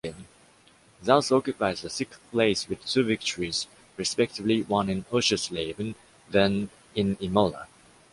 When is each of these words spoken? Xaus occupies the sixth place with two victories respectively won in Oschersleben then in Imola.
Xaus 1.03 1.31
occupies 1.31 1.83
the 1.83 1.89
sixth 1.91 2.19
place 2.31 2.67
with 2.67 2.83
two 2.87 3.03
victories 3.03 3.67
respectively 3.97 4.63
won 4.63 4.89
in 4.89 5.03
Oschersleben 5.13 5.93
then 6.27 6.71
in 6.95 7.17
Imola. 7.21 7.67